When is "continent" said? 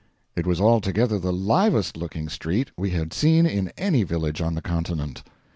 4.63-5.21